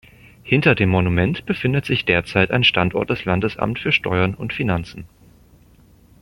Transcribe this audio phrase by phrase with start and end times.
[0.41, 5.05] Hinter dem Monument befindet sich derzeit ein Standort des Landesamt für Steuern und Finanzen.